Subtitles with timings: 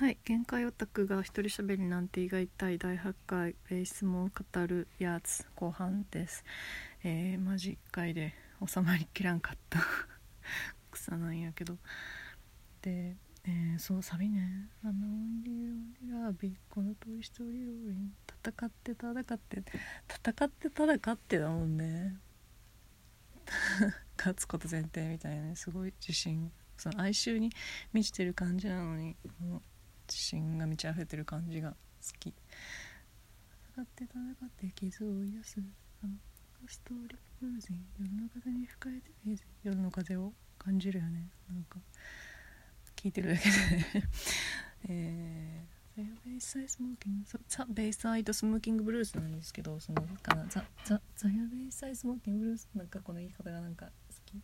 [0.00, 6.42] はい限界オタクが一人喋りなんて意外たい第8回ベースも語るやつ後半です。
[7.04, 8.32] えー、マジ1回で
[8.66, 9.78] 収まりきらんかった。
[10.90, 11.76] 草なんやけど。
[12.80, 19.62] で、えー、そうサビね「あのオリロリラビこのトイ・ストーリーローリン戦って戦って
[20.08, 22.16] 戦って戦ってだもんね。
[24.16, 25.56] 勝つこと前提みたいなね。
[25.56, 26.50] すごい自信。
[26.78, 27.52] その哀愁に
[27.92, 29.62] 満ちてる感じなのにもう
[30.10, 31.76] 自信が満ち溢れてる感じが好
[32.18, 32.34] き。
[33.72, 35.60] 戦って戦って傷を癒す
[36.02, 36.12] あの
[36.66, 39.10] ストーリーブルーズン夜の風に吹かれて
[39.62, 41.30] 夜の風を感じるよね。
[41.48, 41.78] なんか
[42.96, 44.08] 聞いてるだけで
[44.88, 53.92] えー、ベイサイスモーキングザ・ベイサイドスモーキングブルースなんですけどそのかなザ・ザ・ザヤベイサイスモーキングブルースなんかこの言い方がなんか好
[54.26, 54.42] き。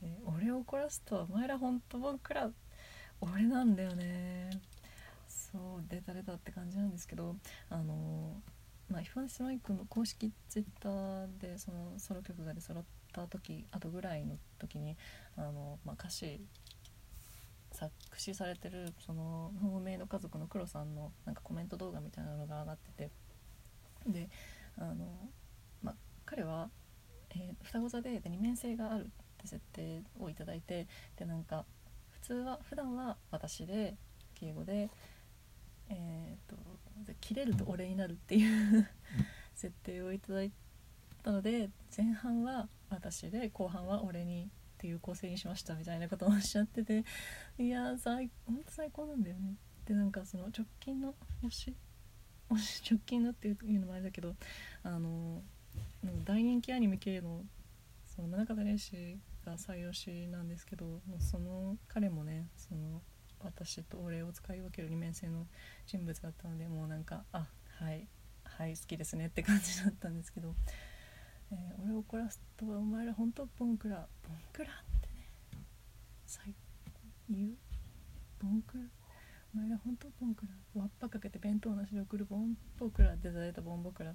[0.00, 2.50] で俺を怒らすとはお前ら本当僕ら
[3.20, 4.50] 俺なんだよね。
[5.52, 7.34] そう出た出たって感じなんですけど
[7.70, 8.40] あの
[8.88, 14.96] まあヒファンスマイクの公式ツイッターでそのソロ曲が出揃った時あとぐらいの時に
[15.36, 16.40] あの、まあ、歌詞
[17.72, 23.10] 作詞されてるその「ホームメイド家族の黒さんのなんかコメント動画みたいなのが上がってて
[24.06, 24.28] で
[24.76, 25.06] あの、
[25.82, 26.70] まあ、彼は、
[27.30, 29.06] えー、双子座でで二面性があるっ
[29.38, 31.64] て設定をいただいてでなんか
[32.22, 33.96] 普通は普段は私で
[34.34, 34.90] 敬語で
[35.90, 36.56] えーと、
[37.20, 38.88] 切れると俺になるっていう
[39.54, 40.52] 設定をいただい
[41.22, 44.46] たので前半は私で後半は俺にっ
[44.78, 47.04] ていう構成にしましたみたいなことをおっしゃってて
[47.58, 49.54] いや最ほんと最高なんだよね。
[49.84, 51.74] でなんかその直近の推し
[52.50, 54.34] 推し直近のっていうのもあれだけど
[54.82, 55.42] あの
[56.24, 57.42] 大人気アニメ系の
[58.06, 63.02] その宗像蓮司が採用しなんですけどもうその彼もねその
[63.42, 65.46] 私と俺を使い分ける二面性の
[65.86, 67.46] 人物だったのでもうなんかあ
[67.78, 68.06] はい
[68.44, 70.54] はい好きですねって感じだったんですけど、
[71.50, 75.28] えー、俺を怒らすとお前ら本当ボンクラボンクラってね
[76.26, 76.54] 最
[77.30, 77.50] 言う？
[78.42, 78.84] ボンクラ？
[79.54, 80.80] お前ら本当ボンクラ？
[80.80, 84.14] わっぱかけて弁当なしで送るボンボクラでいただいたボンボクラ。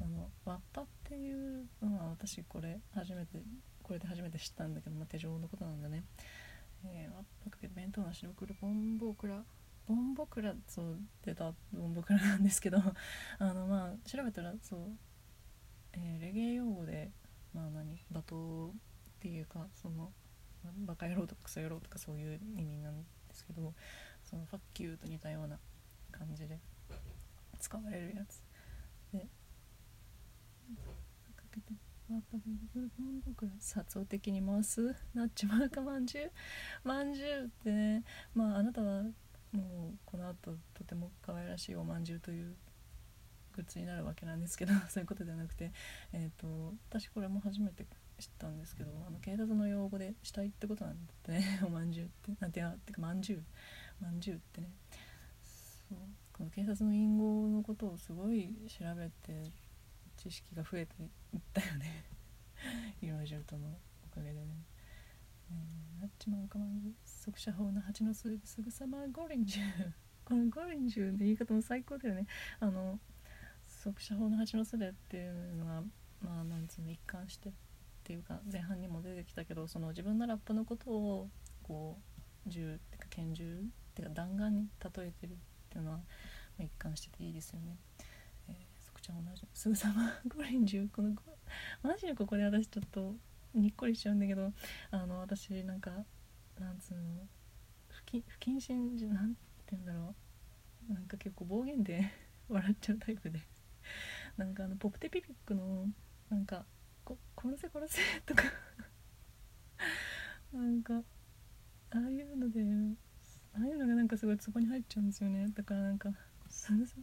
[0.00, 3.38] あのわっぱっていうのは私これ初めて
[3.84, 6.04] これで初めて知ったんだけど、まあ、手錠のことなんだね。
[6.84, 9.42] えー、わっかけ弁当なしで送るボンボクラ
[9.86, 11.52] ボンボクラそう出た。
[11.72, 12.78] ボンボクラなんですけど
[13.38, 14.98] あのまあ調べたらそう、
[15.92, 17.12] えー、レゲエ用語で
[17.52, 20.12] まあ何罵倒っていうかその
[20.86, 23.74] バカ野郎とかクソ野郎とかそういう意味なんですけど
[24.24, 25.58] そのファッキューと似たような
[26.10, 26.58] 感じで
[27.58, 28.42] 使われるやつ。
[29.12, 29.28] で
[31.36, 31.74] かけて
[32.10, 34.94] ワッパビブルボンボク殺を敵に回す。
[35.14, 36.30] なっちまうかまんじゅう。
[36.84, 38.04] まんじゅうってね
[38.34, 39.04] まああなたは
[39.52, 42.54] もうこの後とても可愛らしいおまんじゅうという
[43.54, 45.72] グッズになるわけなんですけど そういうことではなくて、
[46.12, 47.86] えーと、私これも初めて
[48.18, 51.60] 知ったんですけどあの警察の用語で死体ってことなんだってね。
[51.64, 53.44] おまんじゅうってなんてやってかまんじゅう。
[53.98, 54.68] まんじゅうってね。
[55.42, 55.98] そう。
[56.34, 59.50] この警察の隠語のことをすごい調べて
[60.24, 60.94] 知識が増えて
[61.34, 62.04] いったよね
[63.02, 63.68] いろいろとの
[64.10, 64.46] おかげでね。
[65.50, 69.62] えー、なっちまうかまんじゅう速射砲の蜂の巣すぐさまゴリンジュ
[70.24, 72.26] このゴリンジュで言い方も最高だよね
[72.60, 72.98] あの
[73.66, 75.82] 速射砲の蜂の巣でっていうのが
[76.22, 77.52] まあなんつうの一貫してっ
[78.02, 81.28] ていうか前半にも出てきたけどその自分のラップのことを
[81.62, 81.98] こ
[82.46, 83.64] う銃っていうか拳銃っ
[83.94, 85.34] ていうか弾丸に例えてるっ
[85.68, 86.02] ていうのは、ま
[86.60, 87.76] あ、一貫してていいですよね。
[89.04, 91.12] ちゃん同じすぐさまゴレンジュこの
[91.82, 93.14] マジでここで私ちょっと
[93.54, 94.50] にっこりしちゃうんだけど
[94.90, 95.90] あの私なんか
[96.58, 97.00] なんつうの
[97.88, 99.38] 不謹不謹慎じゃなんて
[99.72, 100.14] 言うんだろ
[100.90, 102.10] うなんか結構暴言で
[102.48, 103.40] 笑っちゃうタイプで。
[104.36, 105.86] なんかあのポプテピピックの
[106.28, 106.64] なんか
[107.04, 108.42] こ殺せ殺せとか
[110.52, 111.00] なんかあ
[111.98, 112.60] あいうので
[113.54, 115.46] ああいうのがなんかすごいツボに入っちゃうんですよね。
[115.54, 116.10] だからなんか
[116.48, 116.96] 「すぐさ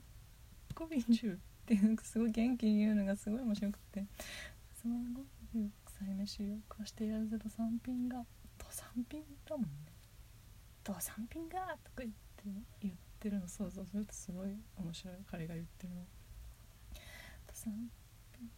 [0.76, 4.06] コビンジュっていうすごい元気に言うのがすごい面白くて
[4.82, 4.96] 「その
[5.86, 8.26] 臭い飯を食わしてやるぜと三品が
[8.58, 9.70] と三品だもんね。
[10.84, 12.44] と三品が」とか言って
[12.82, 15.16] 言ってるの想像するとすごい面白い。
[15.28, 16.02] 彼が言ってるの。
[17.48, 17.74] と三
[18.34, 18.50] 品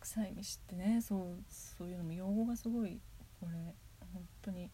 [0.00, 3.00] 臭い飯ってねそうそういうのも用語がすごい
[3.40, 3.74] これ
[4.12, 4.70] 本当に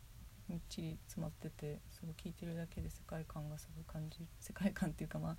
[0.71, 5.37] ちり詰まっててすごい聞いてるだけで世界観がすごい感じる世界観っていうかまあ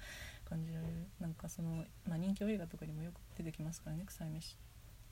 [0.47, 4.57] 感じられるなんかその、まあ、人気映画とかにもよく出てきますからね臭い飯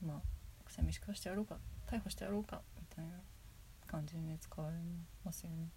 [0.04, 0.20] まあ
[0.66, 1.56] 臭い飯食わしてやろうか
[1.90, 3.12] 逮捕してやろうかみたいな
[3.86, 4.76] 感じでね使われ
[5.24, 5.70] ますよね。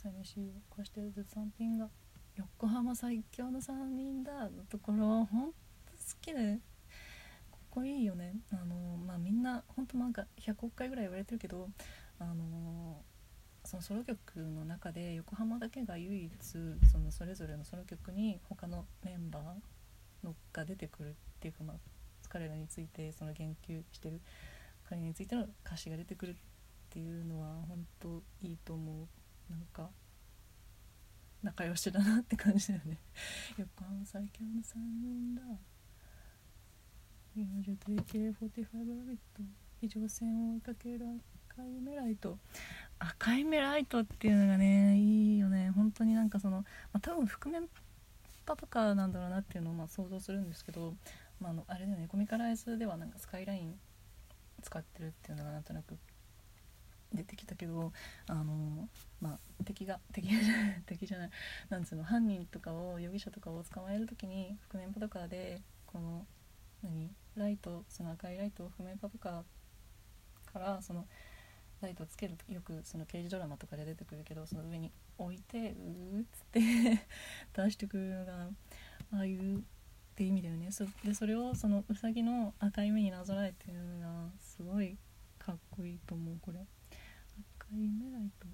[0.00, 1.88] さい飯を食わしてる3品が
[2.36, 6.58] 横浜最強の3人だのところほんと好きで
[7.50, 8.36] ここいいよね。
[8.50, 11.68] あのまあみんなほんとなんか100億回ぐらい言われてるけど
[12.18, 13.02] あの
[13.64, 16.30] そのソロ曲の中で横浜だけが唯一
[16.90, 21.76] そのそれぞれのソロ曲に他のメンバーのが出てくるっていうか、まあ、
[22.28, 24.20] 彼らについてその言及してる
[24.88, 26.34] 彼についての歌詞が出てくるっ
[26.90, 29.06] ていうのは本当いいと思う。
[29.50, 29.90] なんか
[31.42, 32.98] 仲良しだなって感じだよね。
[33.56, 35.42] 横浜最強の3人だ
[37.36, 39.42] 40と AK45 ラビット。
[39.80, 41.06] 非常線を追いかける
[41.60, 42.38] 赤いメライト
[42.98, 45.70] 赤いメライトっていうのがねいいよね。
[45.74, 46.64] 本当になんかその、ま
[46.94, 47.68] あ、多分覆面
[48.46, 50.94] パとかなんだろうなっていうのをま想像するんですけど、
[51.40, 52.08] まあ、あのあれだよね。
[52.08, 53.74] コミカライズではなんかスカイライン
[54.62, 55.96] 使ってるっていうのがなんとなく
[57.12, 57.92] 出てきたけど
[58.28, 58.88] あの
[59.20, 61.30] まあ敵が敵じゃない 敵じゃない。
[61.68, 66.26] なんつうの犯人とかを容疑者とかを捕まえる時に覆面パトカーでこの
[66.82, 71.06] 何ライトその赤いライトを覆面パトカーからその
[71.82, 76.60] ライトつけるとよくその刑事ドラマとかで出てくるけどその上に置いてうーっつって
[77.54, 78.48] 出してくるのが
[79.12, 79.62] ああいうっ
[80.14, 80.70] て意味だよね。
[80.70, 84.98] そでそれをそのうさぎの赤い目になぞらえてるのがすごい
[85.38, 86.66] かっこいいと思うこれ。
[87.58, 88.46] 赤い目ライト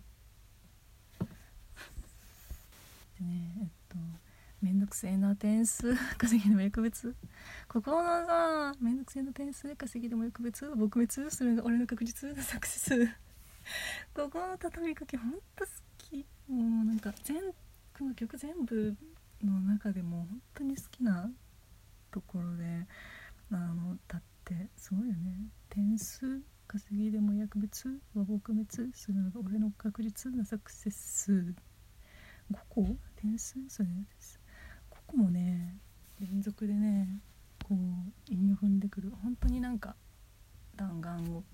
[3.18, 3.68] でねえっ
[4.62, 5.94] めんどくせえな点数。
[6.16, 7.14] 稼ぎでも薬物。
[7.68, 9.74] ここのさめんどくせえな点数。
[9.76, 13.06] 稼ぎでも薬物撲滅するのが俺の確実なサクセス
[14.14, 15.66] ここの畳みかけほんと好
[15.98, 16.26] き。
[16.48, 17.36] もうなんか全
[17.98, 18.96] この曲全部
[19.44, 21.30] の中でも本当に好きな
[22.10, 22.86] ところで。
[23.52, 25.48] あのだってすごいよね。
[25.68, 31.54] 点数稼ぎでも薬物は撲滅するのが俺の確実なサクセス。
[32.50, 32.96] 5個？
[33.14, 33.54] 点数？
[33.68, 34.40] それです。
[35.06, 35.76] ここもね
[36.20, 37.20] 連続でね
[37.68, 39.94] こう韻を踏んでくる本当になんか
[40.76, 41.44] 弾丸を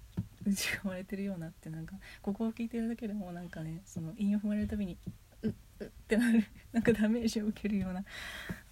[0.45, 4.97] 打ち込まれてるようなってなんかここを聞いてるだけでもなんかねその韻を踏まれるたびに
[5.43, 8.05] うっうってなるなんかダメージを受けるような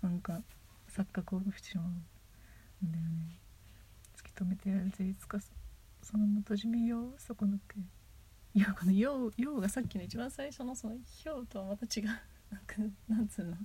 [0.03, 0.41] なんか
[0.89, 3.39] 錯覚をしてしまうんだよね。
[4.17, 5.39] 突き止めてやるぜいつか
[6.03, 7.79] その元締めよそこのけ
[8.55, 12.21] いやこの「よう」ようがさっきの一番最初のその「ひょう」とはまた違うなん
[12.67, 12.77] か
[13.09, 13.57] なんつうの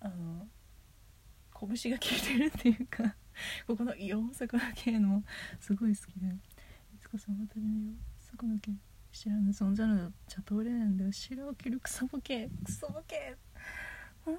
[0.00, 0.48] あの
[1.52, 3.16] 拳が効いてるっていうか
[3.66, 5.24] ここの「よう」そこのけの
[5.60, 8.72] すごい好きでいつかその元締めようそこのけ
[9.12, 13.36] 知らぬ存在のチャトレーンで後ろを切るクソボケクソボケ。
[14.24, 14.36] ほん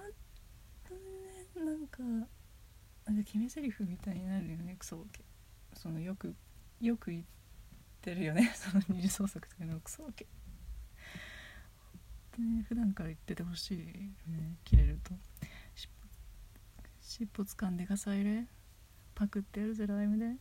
[0.88, 5.24] とにねなんかなんか決め台詞みたいになるよねクソボケ。
[5.74, 6.36] そのよく
[6.80, 7.24] よく言っ
[8.02, 10.28] てるよね その二次創作というのクソボケ。
[12.38, 13.86] でね普段から言っててほしいよ
[14.38, 15.14] ね切れると。
[17.10, 18.46] 尻尾掴んでガサ入れ
[19.16, 20.36] パクってやるぜライムで。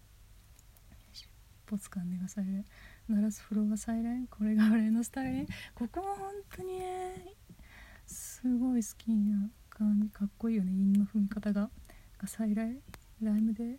[1.14, 1.30] 尻
[1.72, 2.64] 尾掴んでガサ入れ
[3.08, 4.26] 鳴らすフロアサイレン。
[4.26, 7.32] これが俺のスタイルここも本当にね
[8.06, 10.10] すごい好きな感じ。
[10.10, 10.70] かっこいいよね。
[10.70, 11.70] 韻の踏み方が。
[12.20, 12.78] がサイレン。
[13.22, 13.78] ライムで。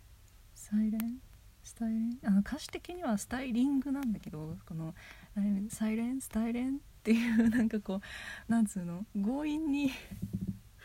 [0.56, 1.20] サイレン。
[1.64, 2.18] スタイレン。
[2.26, 4.96] あの歌詞的にはスタイリングなんだけどこの
[5.36, 6.20] ライムサイレン。
[6.22, 6.78] スタイレン。
[6.78, 8.02] っていうなんかこ
[8.50, 9.06] うなんつうの？
[9.16, 9.92] 強引に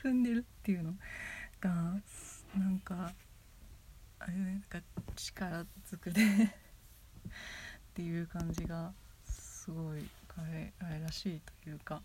[0.03, 0.93] 踏んでるっていうの。
[1.65, 1.71] が
[2.57, 3.11] なんか
[4.19, 4.81] あれなんか
[5.17, 6.49] 力ずくで っ
[7.95, 8.93] ていう感じが
[9.25, 12.03] すごい彼あれらしいというか。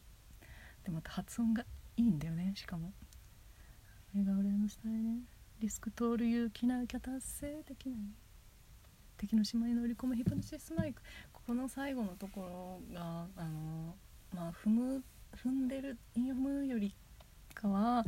[0.86, 1.66] でまた発音が
[1.98, 2.94] いいんだよねしかも。
[4.13, 5.22] あれが俺のスタイル
[5.60, 8.00] リスク通る勇気なきゃ達成できない。
[9.18, 11.01] 敵の島に乗り込むヒプノシスマイク。
[11.34, 13.98] ここの最後のところがあの
[14.34, 15.04] まあ踏む
[15.36, 16.96] 踏んでる踏むより
[17.54, 18.06] かは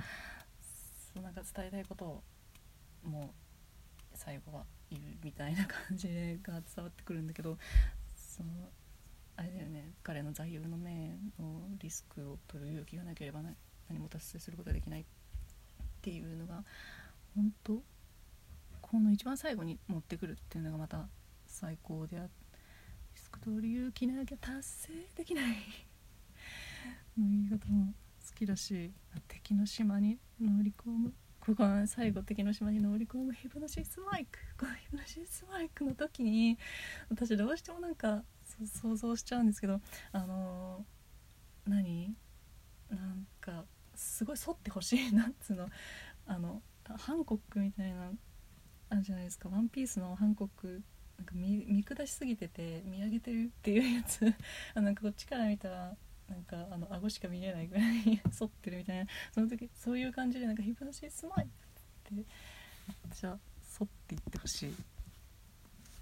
[1.33, 2.23] なんか伝えたいことを
[3.03, 3.29] もう
[4.13, 6.07] 最後は言うみたいな感じ
[6.43, 7.57] が伝わってくるんだけど
[8.15, 8.50] その
[9.38, 13.39] あれだよね彼の座右の銘のリスクを取る勇気がなければ
[13.89, 15.05] 何も達成することができないっ
[16.01, 16.63] ていうのが
[17.33, 17.81] 本当
[18.81, 21.07] この一番最後に持ってくるっていうのがまた
[21.47, 22.29] 最高であリ
[23.15, 25.55] スク取る勇気なきゃ達成できない。
[27.17, 27.93] の言い方も
[28.41, 28.91] きだし
[29.27, 31.13] 敵の島に乗り込む。
[31.39, 33.33] ここは最後敵の島に乗り込む。
[33.33, 34.39] ヒプノシスマイク。
[34.60, 36.57] このヒプノシスマイクの時に
[37.10, 38.24] 私どうしてもなんか
[38.65, 39.79] 想像しちゃうんですけど
[40.12, 42.15] あのー、何？
[42.89, 45.13] なんかすごい反ってほしい。
[45.13, 45.69] なっつうの？
[46.25, 48.12] あのハンコックみたいな
[48.89, 50.83] あるじゃないですか「ワンピースのハンコック
[51.17, 54.21] なんか見見下しすぎてて見上げてるっていうやつ。
[54.74, 55.95] なんかこっちから見たら
[56.31, 61.50] なんかあの顎しか見えないぐらい反ってるみたいな その時そういう感じでなんかヒプノシスマイっ
[62.03, 62.25] てめっ
[63.13, 63.38] ちゃ
[63.77, 64.75] 反っていってほしいっ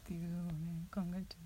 [0.03, 1.38] ていうのをね考えちゃ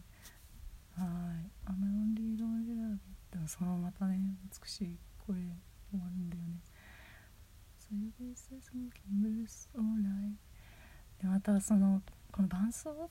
[0.99, 1.01] う。
[1.01, 2.99] はい「アメロンリードンジラビ」
[3.31, 5.47] でもそのまたね美しい声で
[5.89, 6.59] 終わるんだよね
[7.79, 10.35] 「So you be so smoking blues all night」
[11.19, 13.09] でまたそのこの伴奏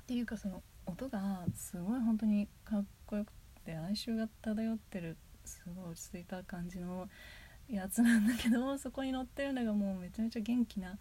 [0.00, 7.08] っていうかその音がすごい本当にかっこよくて哀愁が漂ってるすごい落ち着いた感じの
[7.68, 10.98] やつなんだけど そこに乗ってるのがもうめちゃめちゃ元気な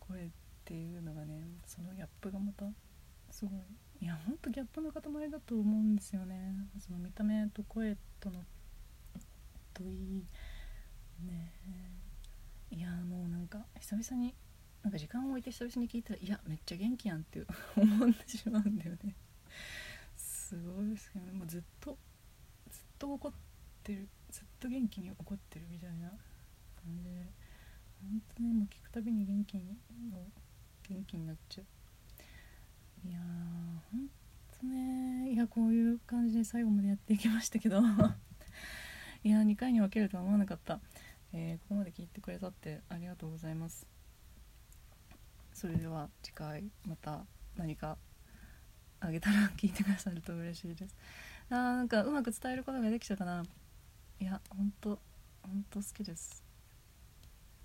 [0.00, 0.30] 声っ
[0.64, 2.66] ていうのがねそのギャップがまた
[3.30, 3.60] すごい。
[4.00, 6.54] いやほんとギャップの塊だと思うんですよね。
[6.78, 8.44] その見た目と声との
[9.74, 10.26] といい
[11.24, 11.52] ね。
[12.70, 14.34] いやもうなんか久々に
[14.82, 17.44] なんか時間を置いて久々に聞いたらいやめっちゃ元気やんって
[17.76, 19.16] 思ってしまうんだよね。
[20.48, 21.32] すごいですけどね。
[21.32, 21.98] もうずっと
[22.70, 23.32] ずっと怒っ
[23.82, 26.08] てるずっと元気に怒ってるみたいな。
[26.08, 27.10] 感じで
[28.00, 29.76] 本当ねもう聞くたびに元気に
[30.88, 33.08] 元気になっちゃう。
[33.08, 33.22] いやー
[33.92, 34.08] ほん
[34.58, 37.82] とねいやこういう感じで最後までやっていきましたけど。
[39.24, 40.80] いや2回に分けるとは思わなかった、
[41.32, 43.86] えーここまで聞いてくれたってありがとうございます。
[45.52, 47.26] それでは次回また
[47.56, 47.98] 何か
[49.00, 50.94] あげたら聞いてくださると嬉しいです。
[51.50, 53.42] あーなんかうまく伝えることができたかな。
[54.20, 54.98] いやほんと
[55.42, 56.47] ほんと好きです。